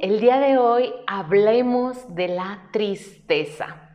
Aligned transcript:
El 0.00 0.20
día 0.20 0.38
de 0.38 0.58
hoy 0.58 0.94
hablemos 1.08 2.14
de 2.14 2.28
la 2.28 2.68
tristeza. 2.72 3.90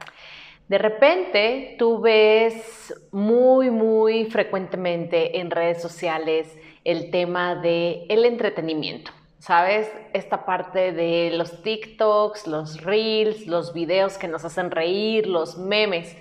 De 0.67 0.77
repente 0.77 1.77
tú 1.79 2.01
ves 2.01 2.93
muy, 3.11 3.69
muy 3.69 4.25
frecuentemente 4.25 5.39
en 5.39 5.49
redes 5.49 5.81
sociales 5.81 6.57
el 6.83 7.09
tema 7.09 7.55
de 7.55 8.05
el 8.09 8.25
entretenimiento. 8.25 9.11
¿Sabes? 9.39 9.89
Esta 10.11 10.45
parte 10.45 10.91
de 10.91 11.31
los 11.33 11.63
TikToks, 11.63 12.47
los 12.47 12.81
Reels, 12.81 13.47
los 13.47 13.73
videos 13.73 14.17
que 14.17 14.27
nos 14.27 14.43
hacen 14.43 14.71
reír, 14.71 15.27
los 15.27 15.57
memes. 15.57 16.17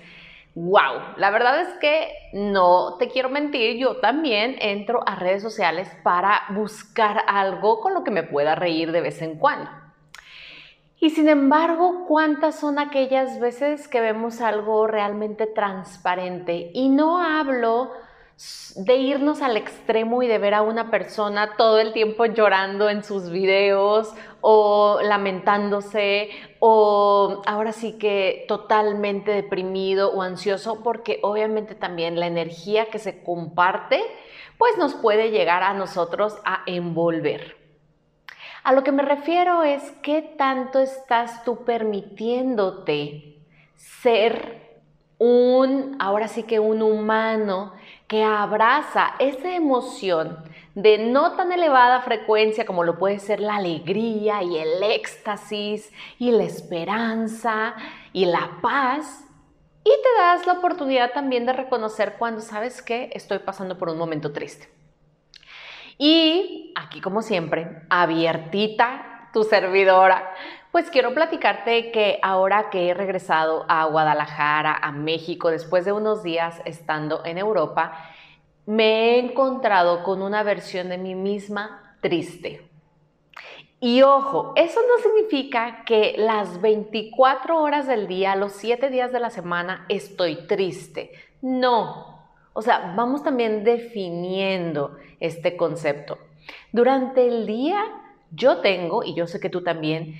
¡Wow! 0.55 1.15
La 1.17 1.31
verdad 1.31 1.61
es 1.61 1.79
que 1.79 2.13
no 2.33 2.97
te 2.97 3.07
quiero 3.07 3.29
mentir, 3.29 3.77
yo 3.77 3.97
también 3.97 4.55
entro 4.59 5.01
a 5.07 5.15
redes 5.15 5.41
sociales 5.41 5.89
para 6.03 6.43
buscar 6.49 7.23
algo 7.27 7.79
con 7.79 7.95
lo 7.95 8.03
que 8.03 8.11
me 8.11 8.21
pueda 8.21 8.53
reír 8.53 8.91
de 8.91 9.01
vez 9.01 9.21
en 9.23 9.39
cuando. 9.39 9.69
Y 10.99 11.09
sin 11.09 11.27
embargo, 11.27 12.05
¿cuántas 12.07 12.59
son 12.59 12.79
aquellas 12.79 13.39
veces 13.39 13.87
que 13.87 13.99
vemos 13.99 14.41
algo 14.41 14.87
realmente 14.87 15.47
transparente? 15.47 16.69
Y 16.73 16.87
no 16.87 17.19
hablo 17.19 17.91
de 18.75 18.95
irnos 18.95 19.41
al 19.41 19.57
extremo 19.57 20.23
y 20.23 20.27
de 20.27 20.37
ver 20.39 20.53
a 20.53 20.63
una 20.63 20.89
persona 20.89 21.55
todo 21.57 21.79
el 21.79 21.93
tiempo 21.93 22.25
llorando 22.25 22.89
en 22.89 23.03
sus 23.03 23.29
videos 23.29 24.13
o 24.41 24.99
lamentándose 25.03 26.29
o 26.59 27.43
ahora 27.45 27.71
sí 27.71 27.97
que 27.99 28.45
totalmente 28.47 29.31
deprimido 29.31 30.11
o 30.11 30.21
ansioso 30.21 30.81
porque 30.83 31.19
obviamente 31.21 31.75
también 31.75 32.19
la 32.19 32.27
energía 32.27 32.87
que 32.87 32.99
se 32.99 33.23
comparte 33.23 34.01
pues 34.57 34.77
nos 34.77 34.95
puede 34.95 35.29
llegar 35.29 35.61
a 35.63 35.73
nosotros 35.73 36.35
a 36.43 36.63
envolver. 36.65 37.57
A 38.63 38.71
lo 38.73 38.83
que 38.83 38.91
me 38.91 39.03
refiero 39.03 39.63
es 39.63 39.83
qué 40.01 40.21
tanto 40.21 40.79
estás 40.79 41.43
tú 41.43 41.65
permitiéndote 41.65 43.39
ser 43.75 44.62
un, 45.23 45.95
ahora 45.99 46.27
sí 46.27 46.43
que 46.43 46.59
un 46.59 46.81
humano 46.81 47.71
que 48.07 48.23
abraza 48.23 49.13
esa 49.19 49.55
emoción 49.55 50.37
de 50.75 50.97
no 50.97 51.37
tan 51.37 51.53
elevada 51.53 52.01
frecuencia 52.01 52.65
como 52.65 52.83
lo 52.83 52.97
puede 52.97 53.19
ser 53.19 53.39
la 53.39 53.55
alegría 53.55 54.43
y 54.43 54.57
el 54.57 54.83
éxtasis 54.83 55.93
y 56.19 56.31
la 56.31 56.43
esperanza 56.43 57.75
y 58.11 58.25
la 58.25 58.57
paz. 58.61 59.25
Y 59.85 59.89
te 59.89 60.21
das 60.21 60.45
la 60.45 60.53
oportunidad 60.53 61.13
también 61.13 61.45
de 61.45 61.53
reconocer 61.53 62.15
cuando 62.19 62.41
sabes 62.41 62.81
que 62.81 63.09
estoy 63.13 63.39
pasando 63.39 63.77
por 63.77 63.89
un 63.89 63.97
momento 63.97 64.33
triste. 64.33 64.69
Y 65.97 66.73
aquí, 66.75 66.99
como 66.99 67.21
siempre, 67.21 67.83
abiertita 67.89 69.29
tu 69.31 69.45
servidora, 69.45 70.33
pues 70.73 70.89
quiero 70.89 71.13
platicarte 71.13 71.91
que 71.91 72.17
ahora 72.23 72.71
que 72.71 72.89
he 72.89 72.95
regresado 72.95 73.63
a 73.67 73.85
Guadalajara, 73.85 74.75
a 74.75 74.91
México, 74.91 75.51
después 75.51 75.85
de 75.85 75.91
unos 75.91 76.23
días 76.23 76.63
estando 76.65 77.23
en 77.25 77.37
Europa, 77.37 77.93
me 78.65 79.11
he 79.11 79.19
encontrado 79.19 80.01
con 80.01 80.23
una 80.23 80.41
versión 80.41 80.89
de 80.89 80.97
mí 80.97 81.13
misma 81.13 81.95
triste. 82.01 82.67
Y 83.79 84.01
ojo, 84.01 84.53
eso 84.55 84.79
no 84.89 85.03
significa 85.03 85.83
que 85.85 86.15
las 86.17 86.59
24 86.59 87.61
horas 87.61 87.85
del 87.85 88.07
día, 88.07 88.35
los 88.35 88.53
7 88.53 88.89
días 88.89 89.11
de 89.11 89.19
la 89.19 89.29
semana 89.29 89.85
estoy 89.89 90.47
triste. 90.47 91.11
No. 91.43 92.31
O 92.53 92.63
sea, 92.63 92.95
vamos 92.97 93.21
también 93.21 93.63
definiendo 93.63 94.97
este 95.19 95.55
concepto. 95.55 96.17
Durante 96.71 97.27
el 97.27 97.45
día 97.45 97.79
yo 98.31 98.57
tengo, 98.61 99.03
y 99.03 99.13
yo 99.13 99.27
sé 99.27 99.39
que 99.39 99.51
tú 99.51 99.61
también, 99.61 100.15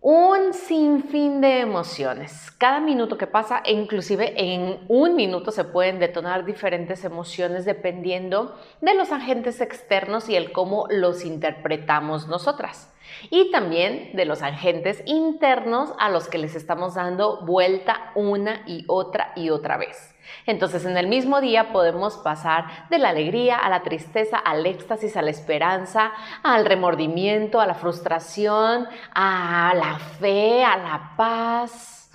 un 0.00 0.54
sinfín 0.54 1.40
de 1.40 1.60
emociones. 1.60 2.52
Cada 2.52 2.78
minuto 2.80 3.18
que 3.18 3.26
pasa, 3.26 3.62
e 3.64 3.72
inclusive 3.72 4.32
en 4.36 4.78
un 4.88 5.16
minuto 5.16 5.50
se 5.50 5.64
pueden 5.64 5.98
detonar 5.98 6.44
diferentes 6.44 7.04
emociones 7.04 7.64
dependiendo 7.64 8.56
de 8.80 8.94
los 8.94 9.10
agentes 9.10 9.60
externos 9.60 10.28
y 10.28 10.36
el 10.36 10.52
cómo 10.52 10.86
los 10.88 11.24
interpretamos 11.24 12.28
nosotras. 12.28 12.92
Y 13.30 13.50
también 13.50 14.10
de 14.14 14.24
los 14.24 14.42
agentes 14.42 15.02
internos 15.06 15.92
a 15.98 16.10
los 16.10 16.28
que 16.28 16.38
les 16.38 16.54
estamos 16.54 16.94
dando 16.94 17.44
vuelta 17.44 18.12
una 18.14 18.62
y 18.66 18.84
otra 18.88 19.32
y 19.36 19.50
otra 19.50 19.76
vez. 19.76 20.14
Entonces, 20.46 20.84
en 20.84 20.96
el 20.96 21.06
mismo 21.06 21.40
día 21.40 21.72
podemos 21.72 22.16
pasar 22.18 22.88
de 22.90 22.98
la 22.98 23.10
alegría 23.10 23.58
a 23.58 23.68
la 23.70 23.82
tristeza, 23.82 24.38
al 24.38 24.66
éxtasis, 24.66 25.16
a 25.16 25.22
la 25.22 25.30
esperanza, 25.30 26.12
al 26.42 26.66
remordimiento, 26.66 27.60
a 27.60 27.66
la 27.66 27.74
frustración, 27.74 28.86
a 29.14 29.72
la 29.74 29.98
fe, 29.98 30.64
a 30.64 30.76
la 30.76 31.12
paz. 31.16 32.10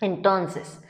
Entonces, 0.00 0.82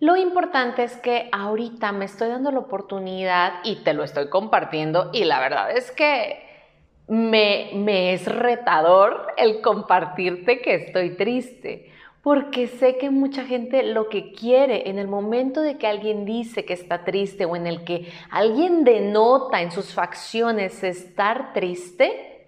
lo 0.00 0.16
importante 0.16 0.84
es 0.84 0.96
que 0.96 1.28
ahorita 1.32 1.92
me 1.92 2.04
estoy 2.04 2.28
dando 2.28 2.50
la 2.50 2.60
oportunidad 2.60 3.54
y 3.64 3.76
te 3.84 3.94
lo 3.94 4.04
estoy 4.04 4.28
compartiendo 4.28 5.10
y 5.12 5.24
la 5.24 5.40
verdad 5.40 5.70
es 5.70 5.90
que 5.92 6.51
me, 7.12 8.14
es 8.14 8.24
retador 8.24 9.34
el 9.36 9.60
compartirte 9.60 10.62
que 10.62 10.76
estoy 10.76 11.10
triste 11.10 11.90
porque 12.22 12.68
sé 12.68 12.96
que 12.96 13.10
mucha 13.10 13.44
gente 13.44 13.82
lo 13.82 14.08
que 14.08 14.32
quiere 14.32 14.88
en 14.88 14.98
el 14.98 15.08
momento 15.08 15.60
de 15.60 15.76
que 15.76 15.86
alguien 15.86 16.24
dice 16.24 16.64
que 16.64 16.72
está 16.72 17.04
triste 17.04 17.44
o 17.44 17.54
en 17.54 17.66
el 17.66 17.84
que 17.84 18.10
alguien 18.30 18.84
denota 18.84 19.60
en 19.60 19.72
sus 19.72 19.92
facciones 19.92 20.82
estar 20.84 21.52
triste, 21.52 22.46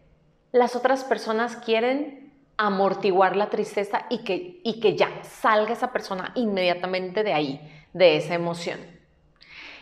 las 0.51 0.77
otras 0.77 1.05
personas 1.05 1.57
quieren 1.57 2.33
amortiguar 2.57 3.37
la 3.37 3.51
tristeza 3.51 4.07
y 4.09 4.25
que, 4.25 4.61
y 4.65 4.81
que 4.81 4.97
ya 4.97 5.11
salga 5.25 5.75
esa 5.75 5.93
persona 5.93 6.33
inmediatamente 6.37 7.23
de 7.23 7.35
ahí, 7.35 7.61
de 7.93 8.17
esa 8.17 8.35
emoción. 8.35 8.79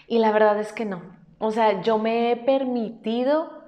Y 0.09 0.19
la 0.19 0.33
verdad 0.33 0.59
es 0.59 0.73
que 0.73 0.87
no. 0.87 1.03
O 1.39 1.53
sea, 1.53 1.83
yo 1.83 1.99
me 1.99 2.33
he 2.33 2.37
permitido 2.37 3.62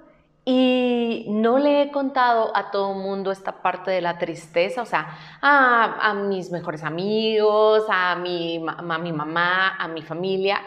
y 0.47 1.25
no 1.27 1.57
le 1.57 1.81
he 1.81 1.91
contado 1.91 2.55
a 2.55 2.69
todo 2.69 2.93
el 2.93 2.99
mundo 2.99 3.31
esta 3.31 3.63
parte 3.63 3.89
de 3.89 4.01
la 4.01 4.19
tristeza, 4.19 4.83
o 4.83 4.85
sea, 4.85 5.17
a, 5.41 6.13
mis 6.13 6.51
mejores 6.51 6.83
amigos, 6.83 7.83
a 7.89 8.15
mi, 8.15 8.63
a 8.67 8.97
mi 8.99 9.11
mamá, 9.11 9.75
a 9.75 9.87
mi 9.87 10.03
familia. 10.03 10.61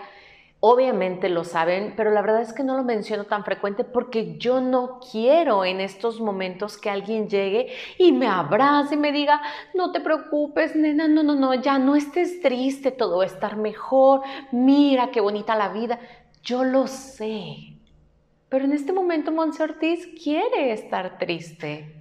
Obviamente 0.61 1.29
lo 1.29 1.45
saben, 1.45 1.95
pero 1.97 2.11
la 2.11 2.21
verdad 2.21 2.43
es 2.43 2.53
que 2.53 2.65
no 2.65 2.77
lo 2.77 2.83
menciono 2.83 3.27
tan 3.27 3.45
frecuente 3.45 3.85
porque 3.85 4.37
yo 4.39 4.61
no 4.61 4.99
quiero 5.13 5.65
en 5.65 5.81
estos 5.81 6.21
momentos 6.21 6.77
que 6.77 6.91
alguien 6.91 7.29
llegue 7.29 7.73
y 7.97 8.11
me 8.11 8.27
abrace 8.27 8.97
y 8.97 8.99
me 8.99 9.13
diga, 9.13 9.41
no 9.75 9.93
te 9.93 10.01
preocupes, 10.01 10.75
nena, 10.75 11.07
no, 11.07 11.23
no, 11.23 11.37
no, 11.37 11.55
ya 11.55 11.79
no 11.79 11.95
estés 11.95 12.41
triste, 12.41 12.91
todo 12.91 13.19
va 13.19 13.23
a 13.23 13.27
estar 13.29 13.57
mejor, 13.57 14.23
mira 14.51 15.13
qué 15.13 15.21
bonita 15.21 15.55
la 15.55 15.69
vida. 15.69 16.01
Yo 16.43 16.65
lo 16.65 16.89
sé, 16.89 17.78
pero 18.49 18.65
en 18.65 18.73
este 18.73 18.93
momento 18.93 19.33
Monse 19.33 19.63
Ortiz 19.63 20.09
quiere 20.23 20.73
estar 20.73 21.19
triste. 21.19 21.95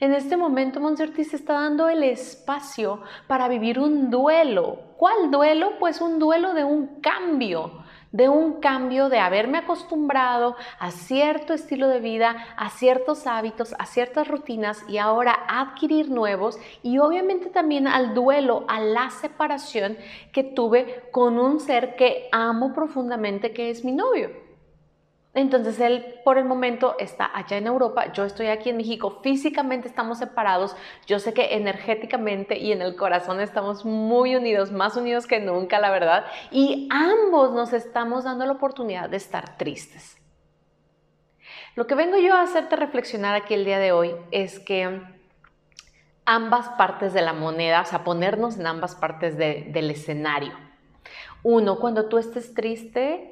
En 0.00 0.14
este 0.14 0.38
momento 0.38 0.80
Monse 0.80 1.02
Ortiz 1.02 1.34
está 1.34 1.54
dando 1.54 1.90
el 1.90 2.02
espacio 2.02 3.02
para 3.26 3.48
vivir 3.48 3.78
un 3.78 4.10
duelo. 4.10 4.78
¿Cuál 4.96 5.30
duelo? 5.30 5.72
Pues 5.78 6.00
un 6.00 6.18
duelo 6.18 6.54
de 6.54 6.64
un 6.64 7.00
cambio, 7.02 7.84
de 8.10 8.30
un 8.30 8.60
cambio 8.60 9.10
de 9.10 9.18
haberme 9.18 9.58
acostumbrado 9.58 10.56
a 10.78 10.90
cierto 10.90 11.52
estilo 11.52 11.86
de 11.88 12.00
vida, 12.00 12.34
a 12.56 12.70
ciertos 12.70 13.26
hábitos, 13.26 13.74
a 13.78 13.84
ciertas 13.84 14.26
rutinas 14.26 14.82
y 14.88 14.96
ahora 14.96 15.38
adquirir 15.48 16.10
nuevos 16.10 16.58
y 16.82 16.96
obviamente 16.96 17.50
también 17.50 17.86
al 17.86 18.14
duelo, 18.14 18.64
a 18.68 18.80
la 18.80 19.10
separación 19.10 19.98
que 20.32 20.44
tuve 20.44 21.10
con 21.12 21.38
un 21.38 21.60
ser 21.60 21.94
que 21.96 22.30
amo 22.32 22.72
profundamente 22.72 23.52
que 23.52 23.68
es 23.68 23.84
mi 23.84 23.92
novio. 23.92 24.49
Entonces 25.32 25.78
él 25.78 26.16
por 26.24 26.38
el 26.38 26.44
momento 26.44 26.96
está 26.98 27.30
allá 27.32 27.56
en 27.56 27.68
Europa, 27.68 28.12
yo 28.12 28.24
estoy 28.24 28.48
aquí 28.48 28.70
en 28.70 28.76
México, 28.76 29.20
físicamente 29.22 29.86
estamos 29.86 30.18
separados, 30.18 30.74
yo 31.06 31.20
sé 31.20 31.32
que 31.32 31.54
energéticamente 31.54 32.58
y 32.58 32.72
en 32.72 32.82
el 32.82 32.96
corazón 32.96 33.40
estamos 33.40 33.84
muy 33.84 34.34
unidos, 34.34 34.72
más 34.72 34.96
unidos 34.96 35.28
que 35.28 35.38
nunca, 35.38 35.78
la 35.78 35.92
verdad, 35.92 36.24
y 36.50 36.88
ambos 36.90 37.52
nos 37.52 37.72
estamos 37.72 38.24
dando 38.24 38.44
la 38.44 38.52
oportunidad 38.52 39.08
de 39.08 39.18
estar 39.18 39.56
tristes. 39.56 40.18
Lo 41.76 41.86
que 41.86 41.94
vengo 41.94 42.18
yo 42.18 42.34
a 42.34 42.42
hacerte 42.42 42.74
reflexionar 42.74 43.36
aquí 43.36 43.54
el 43.54 43.64
día 43.64 43.78
de 43.78 43.92
hoy 43.92 44.16
es 44.32 44.58
que 44.58 45.00
ambas 46.24 46.68
partes 46.70 47.12
de 47.12 47.22
la 47.22 47.32
moneda, 47.32 47.82
o 47.82 47.84
sea, 47.84 48.02
ponernos 48.02 48.58
en 48.58 48.66
ambas 48.66 48.96
partes 48.96 49.36
del 49.36 49.90
escenario. 49.90 50.52
Uno, 51.44 51.78
cuando 51.78 52.06
tú 52.08 52.18
estés 52.18 52.52
triste, 52.52 53.29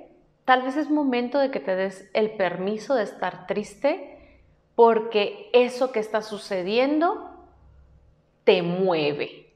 tal 0.48 0.62
vez 0.62 0.78
es 0.78 0.88
momento 0.88 1.38
de 1.38 1.50
que 1.50 1.60
te 1.60 1.76
des 1.76 2.08
el 2.14 2.30
permiso 2.30 2.94
de 2.94 3.02
estar 3.02 3.46
triste 3.46 4.40
porque 4.74 5.50
eso 5.52 5.92
que 5.92 6.00
está 6.00 6.22
sucediendo 6.22 7.36
te 8.44 8.62
mueve. 8.62 9.52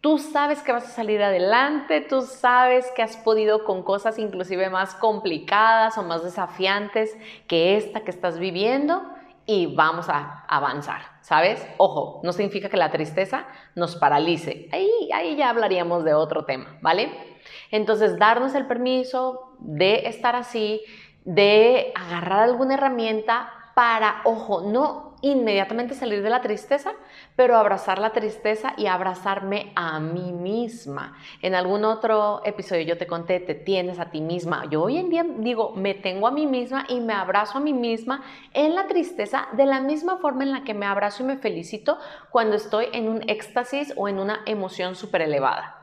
Tú 0.00 0.18
sabes 0.18 0.62
que 0.62 0.72
vas 0.72 0.82
a 0.82 0.90
salir 0.90 1.22
adelante, 1.22 2.00
tú 2.00 2.22
sabes 2.22 2.90
que 2.96 3.02
has 3.04 3.18
podido 3.18 3.62
con 3.62 3.84
cosas 3.84 4.18
inclusive 4.18 4.68
más 4.68 4.96
complicadas 4.96 5.96
o 5.96 6.02
más 6.02 6.24
desafiantes 6.24 7.16
que 7.46 7.76
esta 7.76 8.00
que 8.00 8.10
estás 8.10 8.40
viviendo 8.40 9.04
y 9.46 9.72
vamos 9.76 10.08
a 10.08 10.44
avanzar, 10.48 11.02
¿sabes? 11.20 11.64
Ojo, 11.76 12.20
no 12.24 12.32
significa 12.32 12.68
que 12.68 12.76
la 12.76 12.90
tristeza 12.90 13.46
nos 13.76 13.94
paralice. 13.94 14.68
Ahí, 14.72 14.90
ahí 15.14 15.36
ya 15.36 15.50
hablaríamos 15.50 16.02
de 16.02 16.14
otro 16.14 16.44
tema, 16.44 16.78
¿vale? 16.82 17.29
Entonces, 17.70 18.18
darnos 18.18 18.54
el 18.54 18.66
permiso 18.66 19.56
de 19.58 20.08
estar 20.08 20.36
así, 20.36 20.80
de 21.24 21.92
agarrar 21.94 22.40
alguna 22.40 22.74
herramienta 22.74 23.52
para, 23.74 24.22
ojo, 24.24 24.62
no 24.62 25.10
inmediatamente 25.22 25.94
salir 25.94 26.22
de 26.22 26.30
la 26.30 26.40
tristeza, 26.40 26.92
pero 27.36 27.56
abrazar 27.56 27.98
la 27.98 28.12
tristeza 28.12 28.72
y 28.76 28.86
abrazarme 28.86 29.72
a 29.74 30.00
mí 30.00 30.32
misma. 30.32 31.16
En 31.42 31.54
algún 31.54 31.84
otro 31.84 32.40
episodio 32.44 32.82
yo 32.82 32.98
te 32.98 33.06
conté, 33.06 33.40
te 33.40 33.54
tienes 33.54 33.98
a 33.98 34.10
ti 34.10 34.20
misma. 34.20 34.66
Yo 34.70 34.82
hoy 34.82 34.98
en 34.98 35.10
día 35.10 35.24
digo, 35.38 35.72
me 35.76 35.94
tengo 35.94 36.26
a 36.26 36.30
mí 36.30 36.46
misma 36.46 36.86
y 36.88 37.00
me 37.00 37.12
abrazo 37.12 37.58
a 37.58 37.60
mí 37.60 37.72
misma 37.72 38.22
en 38.54 38.74
la 38.74 38.86
tristeza 38.86 39.48
de 39.52 39.66
la 39.66 39.80
misma 39.80 40.18
forma 40.18 40.44
en 40.44 40.52
la 40.52 40.64
que 40.64 40.74
me 40.74 40.86
abrazo 40.86 41.22
y 41.22 41.26
me 41.26 41.36
felicito 41.36 41.98
cuando 42.30 42.56
estoy 42.56 42.86
en 42.92 43.08
un 43.08 43.28
éxtasis 43.28 43.92
o 43.96 44.08
en 44.08 44.18
una 44.18 44.40
emoción 44.46 44.94
súper 44.94 45.22
elevada. 45.22 45.79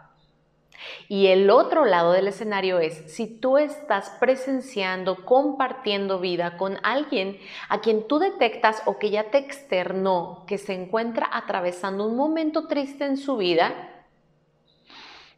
Y 1.08 1.28
el 1.28 1.50
otro 1.50 1.86
lado 1.86 2.12
del 2.12 2.28
escenario 2.28 2.80
es 2.80 3.12
si 3.14 3.28
tú 3.28 3.58
estás 3.58 4.10
presenciando, 4.20 5.26
compartiendo 5.26 6.20
vida 6.20 6.58
con 6.58 6.78
alguien 6.84 7.40
a 7.70 7.82
quien 7.82 8.08
tú 8.08 8.20
detectas 8.20 8.82
o 8.86 8.98
que 8.98 9.10
ya 9.10 9.32
te 9.32 9.38
externó 9.38 10.46
que 10.48 10.58
se 10.58 10.74
encuentra 10.74 11.30
atravesando 11.32 12.06
un 12.06 12.16
momento 12.16 12.68
triste 12.68 13.06
en 13.06 13.18
su 13.18 13.38
vida, 13.38 14.06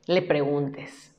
le 0.05 0.21
preguntes. 0.21 1.15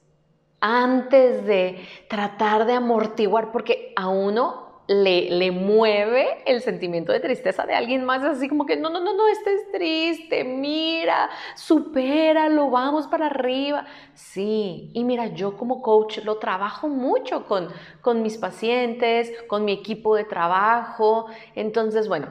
Antes 0.61 1.47
de 1.47 1.87
tratar 2.09 2.67
de 2.67 2.75
amortiguar, 2.75 3.51
porque 3.51 3.93
a 3.97 4.09
uno 4.09 4.70
le, 4.87 5.53
mueve 5.53 6.43
el 6.47 6.61
sentimiento 6.61 7.13
de 7.13 7.21
tristeza 7.21 7.65
de 7.65 7.75
alguien 7.75 8.05
más, 8.05 8.25
así 8.25 8.49
como 8.49 8.67
que 8.67 8.77
no, 8.77 8.91
no, 8.91 8.99
no, 8.99 9.15
no, 9.15 9.29
estés 9.29 9.71
triste, 9.71 10.43
mira, 10.43 11.31
supéralo, 11.55 12.71
vamos 12.71 13.07
para 13.07 13.27
arriba. 13.27 13.87
Sí, 14.15 14.91
y 14.93 15.05
mira, 15.05 15.29
yo 15.29 15.57
como 15.57 15.81
coach 15.81 16.19
lo 16.25 16.39
trabajo 16.39 16.89
mucho 16.89 17.47
con, 17.47 17.69
con 18.01 18.23
mis 18.23 18.37
pacientes, 18.37 19.33
con 19.47 19.65
mi 19.65 19.73
equipo 19.73 20.17
de 20.17 20.25
trabajo. 20.25 21.27
Entonces, 21.55 22.09
bueno, 22.09 22.27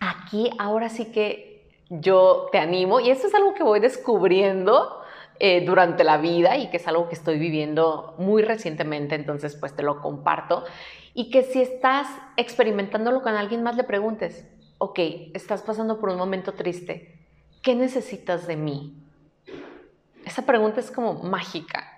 aquí 0.00 0.50
ahora 0.58 0.88
sí 0.88 1.12
que 1.12 1.68
yo 1.90 2.48
te 2.50 2.58
animo, 2.58 3.00
y 3.00 3.10
esto 3.10 3.26
es 3.26 3.34
algo 3.34 3.52
que 3.52 3.62
voy 3.62 3.80
descubriendo. 3.80 4.98
Eh, 5.44 5.64
durante 5.64 6.04
la 6.04 6.18
vida 6.18 6.56
y 6.56 6.70
que 6.70 6.76
es 6.76 6.86
algo 6.86 7.08
que 7.08 7.16
estoy 7.16 7.36
viviendo 7.36 8.14
muy 8.16 8.42
recientemente, 8.42 9.16
entonces 9.16 9.56
pues 9.56 9.74
te 9.74 9.82
lo 9.82 10.00
comparto 10.00 10.62
y 11.14 11.30
que 11.30 11.42
si 11.42 11.60
estás 11.60 12.08
experimentándolo 12.36 13.22
con 13.22 13.34
alguien 13.34 13.62
más 13.62 13.76
le 13.76 13.84
preguntes, 13.84 14.46
ok, 14.78 14.98
estás 15.34 15.62
pasando 15.62 16.00
por 16.00 16.08
un 16.08 16.18
momento 16.18 16.54
triste, 16.54 17.18
¿qué 17.62 17.74
necesitas 17.74 18.46
de 18.46 18.56
mí? 18.56 18.96
Esa 20.24 20.46
pregunta 20.46 20.80
es 20.80 20.90
como 20.90 21.14
mágica. 21.22 21.88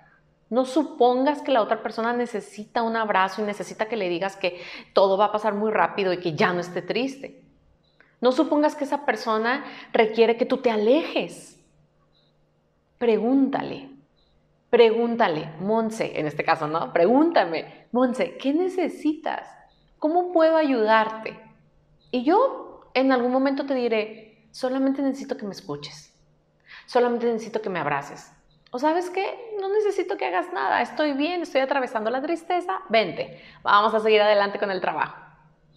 No 0.49 0.65
supongas 0.65 1.41
que 1.41 1.51
la 1.51 1.61
otra 1.61 1.81
persona 1.81 2.13
necesita 2.13 2.83
un 2.83 2.95
abrazo 2.95 3.41
y 3.41 3.45
necesita 3.45 3.87
que 3.87 3.97
le 3.97 4.09
digas 4.09 4.35
que 4.35 4.61
todo 4.93 5.17
va 5.17 5.25
a 5.25 5.31
pasar 5.31 5.53
muy 5.55 5.71
rápido 5.71 6.13
y 6.13 6.19
que 6.19 6.35
ya 6.35 6.53
no 6.53 6.59
esté 6.59 6.81
triste. 6.81 7.41
No 8.21 8.31
supongas 8.31 8.75
que 8.75 8.83
esa 8.83 9.05
persona 9.05 9.65
requiere 9.91 10.37
que 10.37 10.45
tú 10.45 10.57
te 10.57 10.71
alejes. 10.71 11.59
Pregúntale, 12.97 13.89
Pregúntale, 14.75 15.53
Monse, 15.61 16.19
en 16.19 16.27
este 16.27 16.43
caso, 16.43 16.67
¿no? 16.67 16.91
Pregúntame, 16.91 17.87
Monse, 17.93 18.35
¿qué 18.35 18.53
necesitas? 18.53 19.47
¿Cómo 19.99 20.33
puedo 20.33 20.57
ayudarte? 20.57 21.39
Y 22.11 22.25
yo 22.25 22.91
en 22.93 23.13
algún 23.13 23.31
momento 23.31 23.65
te 23.65 23.73
diré, 23.73 24.49
solamente 24.51 25.01
necesito 25.01 25.37
que 25.37 25.45
me 25.45 25.53
escuches, 25.53 26.13
solamente 26.87 27.25
necesito 27.25 27.61
que 27.61 27.69
me 27.69 27.79
abraces. 27.79 28.33
O 28.69 28.77
sabes 28.77 29.09
qué, 29.09 29.55
no 29.61 29.69
necesito 29.69 30.17
que 30.17 30.25
hagas 30.25 30.51
nada, 30.51 30.81
estoy 30.81 31.13
bien, 31.13 31.43
estoy 31.43 31.61
atravesando 31.61 32.09
la 32.09 32.21
tristeza, 32.21 32.81
vente, 32.89 33.41
vamos 33.63 33.93
a 33.93 34.01
seguir 34.01 34.21
adelante 34.21 34.59
con 34.59 34.71
el 34.71 34.81
trabajo, 34.81 35.15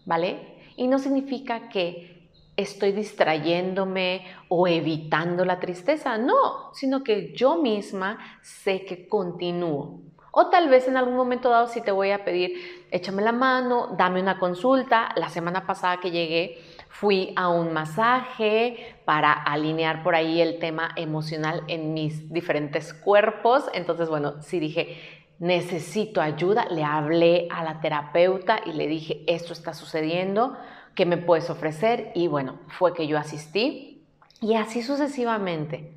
¿vale? 0.07 0.59
Y 0.75 0.89
no 0.89 0.99
significa 0.99 1.69
que 1.69 2.18
estoy 2.59 2.91
distrayéndome 2.91 4.25
o 4.49 4.67
evitando 4.67 5.45
la 5.45 5.61
tristeza, 5.61 6.19
no, 6.19 6.75
sino 6.75 7.05
que 7.05 7.33
yo 7.33 7.57
misma 7.57 8.19
sé 8.43 8.85
que 8.85 9.09
continúo. 9.09 10.01
O 10.33 10.49
tal 10.49 10.69
vez 10.69 10.89
en 10.89 10.97
algún 10.97 11.17
momento 11.17 11.51
dado 11.51 11.69
si 11.69 11.81
te 11.81 11.93
voy 11.93 12.11
a 12.11 12.25
pedir, 12.25 12.87
échame 12.91 13.23
la 13.23 13.33
mano, 13.33 13.95
dame 13.97 14.21
una 14.21 14.39
consulta. 14.39 15.11
La 15.17 15.29
semana 15.29 15.67
pasada 15.67 16.01
que 16.01 16.11
llegué 16.11 16.59
fui 16.89 17.33
a 17.37 17.49
un 17.49 17.73
masaje 17.73 18.97
para 19.05 19.33
alinear 19.33 20.03
por 20.03 20.17
ahí 20.17 20.41
el 20.41 20.59
tema 20.59 20.91
emocional 20.97 21.63
en 21.69 21.95
mis 21.95 22.33
diferentes 22.33 22.93
cuerpos. 22.93 23.71
Entonces, 23.73 24.09
bueno, 24.09 24.43
sí 24.43 24.59
dije, 24.59 24.99
necesito 25.39 26.21
ayuda. 26.21 26.67
Le 26.71 26.83
hablé 26.83 27.47
a 27.51 27.63
la 27.63 27.81
terapeuta 27.81 28.61
y 28.67 28.73
le 28.73 28.89
dije, 28.89 29.23
esto 29.29 29.53
está 29.53 29.73
sucediendo 29.75 30.57
¿qué 30.99 31.07
me 31.07 31.17
puedes 31.17 31.49
ofrecer? 31.49 32.11
Y 32.17 32.27
bueno, 32.27 32.59
fue 32.67 32.93
que 32.93 33.07
yo 33.07 33.19
asistí 33.19 34.05
y 34.41 34.57
así 34.57 34.83
sucesivamente. 34.83 35.93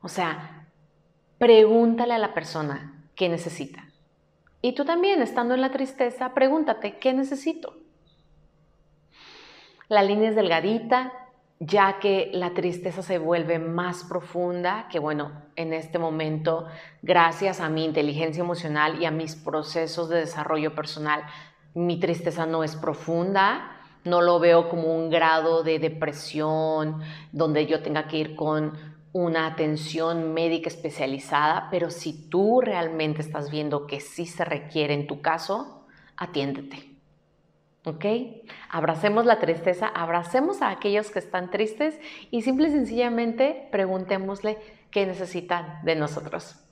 O 0.00 0.08
sea, 0.08 0.66
pregúntale 1.36 2.14
a 2.14 2.18
la 2.18 2.32
persona 2.32 3.04
qué 3.16 3.28
necesita. 3.28 3.86
Y 4.62 4.72
tú 4.72 4.86
también, 4.86 5.20
estando 5.20 5.52
en 5.52 5.60
la 5.60 5.72
tristeza, 5.72 6.32
pregúntate, 6.32 6.96
¿qué 6.96 7.12
necesito? 7.12 7.76
La 9.88 10.02
línea 10.02 10.30
es 10.30 10.36
delgadita, 10.36 11.12
ya 11.60 11.98
que 11.98 12.30
la 12.32 12.54
tristeza 12.54 13.02
se 13.02 13.18
vuelve 13.18 13.58
más 13.58 14.04
profunda, 14.04 14.88
que 14.90 15.00
bueno, 15.00 15.32
en 15.54 15.74
este 15.74 15.98
momento, 15.98 16.66
gracias 17.02 17.60
a 17.60 17.68
mi 17.68 17.84
inteligencia 17.84 18.42
emocional 18.42 19.02
y 19.02 19.04
a 19.04 19.10
mis 19.10 19.36
procesos 19.36 20.08
de 20.08 20.20
desarrollo 20.20 20.74
personal, 20.74 21.26
mi 21.74 22.00
tristeza 22.00 22.46
no 22.46 22.64
es 22.64 22.74
profunda, 22.74 23.73
no 24.04 24.20
lo 24.20 24.38
veo 24.38 24.68
como 24.68 24.94
un 24.94 25.10
grado 25.10 25.62
de 25.62 25.78
depresión 25.78 27.00
donde 27.32 27.66
yo 27.66 27.82
tenga 27.82 28.06
que 28.06 28.18
ir 28.18 28.36
con 28.36 28.72
una 29.12 29.46
atención 29.46 30.34
médica 30.34 30.68
especializada, 30.68 31.68
pero 31.70 31.90
si 31.90 32.28
tú 32.28 32.60
realmente 32.60 33.22
estás 33.22 33.50
viendo 33.50 33.86
que 33.86 34.00
sí 34.00 34.26
se 34.26 34.44
requiere 34.44 34.94
en 34.94 35.06
tu 35.06 35.22
caso, 35.22 35.86
atiéndete. 36.16 36.90
¿Ok? 37.86 38.04
Abracemos 38.70 39.26
la 39.26 39.38
tristeza, 39.38 39.86
abracemos 39.86 40.62
a 40.62 40.70
aquellos 40.70 41.10
que 41.10 41.18
están 41.18 41.50
tristes 41.50 42.00
y 42.30 42.42
simple 42.42 42.68
y 42.68 42.72
sencillamente 42.72 43.68
preguntémosle 43.70 44.58
qué 44.90 45.06
necesitan 45.06 45.80
de 45.84 45.94
nosotros 45.94 46.63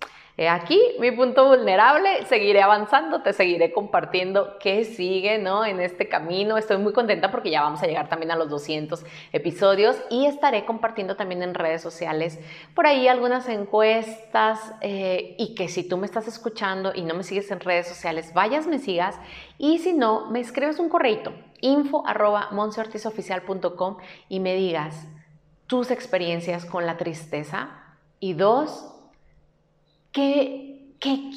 aquí 0.48 0.80
mi 0.98 1.10
punto 1.10 1.46
vulnerable, 1.46 2.24
seguiré 2.26 2.62
avanzando, 2.62 3.22
te 3.22 3.32
seguiré 3.32 3.70
compartiendo 3.72 4.56
qué 4.58 4.84
sigue 4.84 5.38
¿no? 5.38 5.64
en 5.64 5.80
este 5.80 6.08
camino. 6.08 6.56
Estoy 6.56 6.78
muy 6.78 6.92
contenta 6.92 7.30
porque 7.30 7.50
ya 7.50 7.62
vamos 7.62 7.82
a 7.82 7.86
llegar 7.86 8.08
también 8.08 8.30
a 8.30 8.36
los 8.36 8.48
200 8.48 9.04
episodios 9.32 9.96
y 10.10 10.26
estaré 10.26 10.64
compartiendo 10.64 11.16
también 11.16 11.42
en 11.42 11.54
redes 11.54 11.82
sociales 11.82 12.38
por 12.74 12.86
ahí 12.86 13.08
algunas 13.08 13.48
encuestas 13.48 14.74
eh, 14.80 15.36
y 15.38 15.54
que 15.54 15.68
si 15.68 15.86
tú 15.86 15.98
me 15.98 16.06
estás 16.06 16.26
escuchando 16.26 16.92
y 16.94 17.02
no 17.02 17.14
me 17.14 17.24
sigues 17.24 17.50
en 17.50 17.60
redes 17.60 17.86
sociales, 17.86 18.32
vayas, 18.32 18.66
me 18.66 18.78
sigas 18.78 19.18
y 19.58 19.78
si 19.78 19.92
no, 19.92 20.30
me 20.30 20.40
escribes 20.40 20.78
un 20.78 20.88
correito 20.88 21.32
info 21.60 22.04
arroba 22.06 22.50
y 24.28 24.40
me 24.40 24.54
digas 24.54 25.06
tus 25.66 25.90
experiencias 25.90 26.66
con 26.66 26.84
la 26.86 26.98
tristeza 26.98 27.70
y 28.20 28.34
dos, 28.34 28.91
¿Qué, 30.12 30.90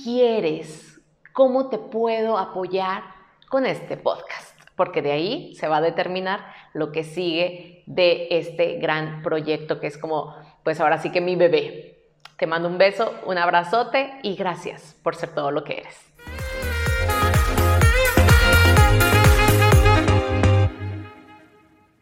quieres? 0.03 0.99
¿Cómo 1.31 1.69
te 1.69 1.77
puedo 1.77 2.37
apoyar 2.37 3.03
con 3.47 3.65
este 3.65 3.95
podcast? 3.95 4.59
Porque 4.75 5.01
de 5.01 5.13
ahí 5.13 5.55
se 5.55 5.69
va 5.69 5.77
a 5.77 5.81
determinar 5.81 6.45
lo 6.73 6.91
que 6.91 7.05
sigue 7.05 7.83
de 7.85 8.27
este 8.31 8.77
gran 8.79 9.23
proyecto 9.23 9.79
que 9.79 9.87
es 9.87 9.97
como, 9.97 10.35
pues 10.63 10.81
ahora 10.81 10.97
sí 10.97 11.09
que 11.09 11.21
mi 11.21 11.37
bebé. 11.37 11.99
Te 12.37 12.47
mando 12.47 12.67
un 12.67 12.77
beso, 12.77 13.13
un 13.25 13.37
abrazote 13.37 14.19
y 14.23 14.35
gracias 14.35 14.99
por 15.03 15.15
ser 15.15 15.33
todo 15.33 15.51
lo 15.51 15.63
que 15.63 15.77
eres. 15.77 16.14